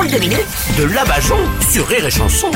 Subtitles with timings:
[0.00, 0.46] drôle de minute
[0.78, 1.36] de Labajon
[1.70, 2.50] sur Rire et Chanson.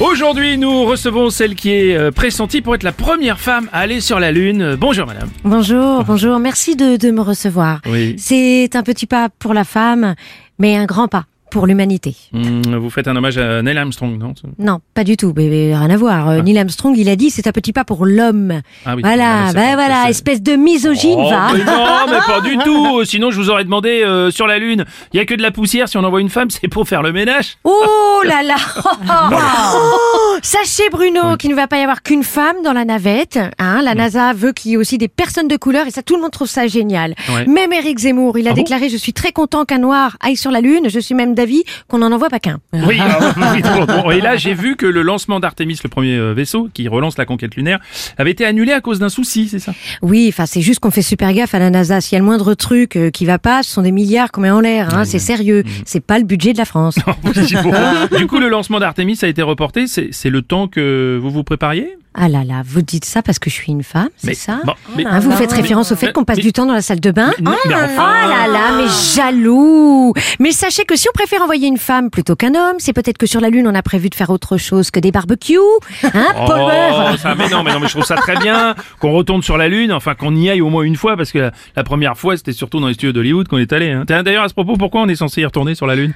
[0.00, 4.00] Aujourd'hui, nous recevons celle qui est euh, pressentie pour être la première femme à aller
[4.00, 4.74] sur la Lune.
[4.74, 5.28] Bonjour madame.
[5.44, 7.80] Bonjour, bonjour, merci de, de me recevoir.
[7.86, 8.16] Oui.
[8.18, 10.16] C'est un petit pas pour la femme,
[10.58, 12.16] mais un grand pas pour l'humanité.
[12.32, 14.32] Hmm, vous faites un hommage à Neil Armstrong, non?
[14.58, 16.30] Non, pas du tout, mais, rien à voir.
[16.30, 18.62] Euh, Neil Armstrong, il a dit c'est un petit pas pour l'homme.
[18.86, 21.52] Ah oui, voilà, ben pas- voilà, espèce de misogyne, Oh, va.
[21.52, 23.04] mais non, mais pas du tout.
[23.04, 24.84] Sinon, je vous aurais demandé euh, sur la Lune.
[25.12, 25.88] Il y a que de la poussière.
[25.88, 27.58] Si on envoie une femme, c'est pour faire le ménage.
[27.64, 28.56] Oh là là
[29.34, 33.38] Oh, Sachez Bruno qu'il ne va pas y avoir qu'une femme dans la navette.
[33.58, 36.16] Hein, la NASA veut qu'il y ait aussi des personnes de couleur et ça tout
[36.16, 37.14] le monde trouve ça génial.
[37.28, 37.46] Ouais.
[37.46, 38.62] Même Eric Zemmour, il a Ah bon?
[38.62, 40.88] déclaré je suis très content qu'un noir aille sur la Lune.
[40.88, 42.60] Je suis même d'avis qu'on n'en envoie pas qu'un.
[42.72, 43.18] Oui, ah,
[43.54, 44.10] oui, bon, bon.
[44.10, 47.24] Et là, j'ai vu que le lancement d'Artemis, le premier euh, vaisseau qui relance la
[47.24, 47.80] conquête lunaire,
[48.18, 49.72] avait été annulé à cause d'un souci, c'est ça?
[50.00, 52.00] Oui, enfin c'est juste qu'on fait super gaffe à la NASA.
[52.00, 54.42] S'il y a le moindre truc euh, qui va pas, ce sont des milliards qu'on
[54.42, 54.94] met en l'air.
[54.94, 55.64] Hein, c'est sérieux.
[55.84, 56.98] C'est pas le budget de la France.
[58.18, 59.86] Du coup, le lancement d'Artemis a été reporté.
[59.86, 61.96] C'est le temps que vous vous prépariez?
[62.14, 64.74] Ah là là, vous dites ça parce que je suis une femme, c'est ça bon,
[64.96, 67.00] mais- Hein, Vous faites référence au fait qu'on passe mais- du temps dans la salle
[67.00, 71.40] de bain Mais enfin- Ah là là, mais jaloux Mais sachez que si on préfère
[71.42, 74.10] envoyer une femme plutôt qu'un homme, c'est peut-être que sur la Lune on a prévu
[74.10, 75.56] de faire autre chose que des barbecues.
[76.04, 79.42] Hein, Oh, ça, mais non, mais non, mais je trouve ça très bien qu'on retourne
[79.42, 81.84] sur la Lune, enfin qu'on y aille au moins une fois, parce que la, la
[81.84, 83.90] première fois, c'était surtout dans les studios d'Hollywood qu'on est allé.
[83.90, 84.04] Hein.
[84.06, 86.12] D'ailleurs, à ce propos, pourquoi on est censé y retourner sur la Lune?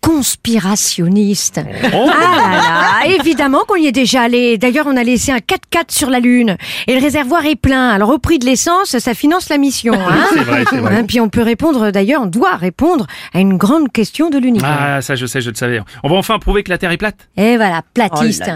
[0.00, 1.60] Conspirationniste
[1.94, 2.08] Oh.
[2.12, 4.56] Ah là là, évidemment qu'on y est déjà allé.
[4.58, 6.56] D'ailleurs, on a laissé un 4x4 sur la Lune.
[6.86, 7.90] Et le réservoir est plein.
[7.90, 9.94] Alors, au prix de l'essence, ça finance la mission.
[10.08, 10.96] Hein C'est vrai, c'est vrai.
[10.98, 14.68] Hein, Puis on peut répondre, d'ailleurs, on doit répondre à une grande question de l'univers.
[14.80, 15.80] Ah, ça, je sais, je le savais.
[16.02, 17.28] On va enfin prouver que la Terre est plate.
[17.36, 18.50] Et voilà, platiste.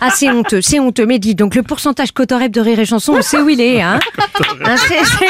[0.00, 1.06] Ah, c'est honteux, c'est honteux.
[1.06, 3.80] Mais dis donc, le pourcentage cotorep de rire et chanson, on sait où il est,
[3.82, 3.98] hein,
[4.64, 5.26] Hein, c'est- c'est-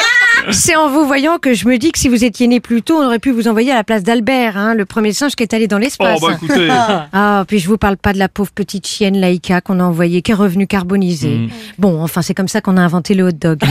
[0.50, 2.94] C'est en vous voyant que je me dis que si vous étiez né plus tôt,
[2.96, 5.52] on aurait pu vous envoyer à la place d'Albert, hein, le premier singe qui est
[5.54, 6.20] allé dans Oh, l'espace.
[6.20, 6.68] bah écoutez.
[7.12, 10.22] Ah, puis je vous parle pas de la pauvre petite chienne Laïka qu'on a envoyée,
[10.22, 11.48] qui est revenue carbonisée.
[11.78, 13.60] Bon, enfin, c'est comme ça qu'on a inventé le hot dog.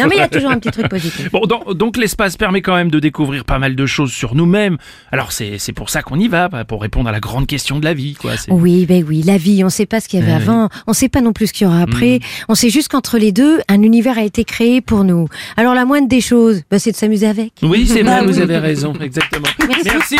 [0.00, 1.30] Non, mais il y a toujours un petit truc positif.
[1.32, 4.76] Bon, donc, donc l'espace permet quand même de découvrir pas mal de choses sur nous-mêmes.
[5.12, 7.94] Alors c'est pour ça qu'on y va, pour répondre à la grande question de la
[7.94, 8.32] vie, quoi.
[8.48, 10.92] Oui, ben oui, la vie, on sait pas ce qu'il y avait Eh avant, on
[10.92, 12.20] sait pas non plus ce qu'il y aura après.
[12.48, 15.28] On sait juste qu'entre les deux, un univers a été créé pour nous.
[15.56, 17.52] Alors la moindre des choses, ben, c'est de s'amuser avec.
[17.62, 19.48] Oui, c'est vrai, vous avez raison, exactement.
[19.84, 20.16] Merci.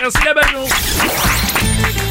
[0.00, 2.01] Merci, la Bajon.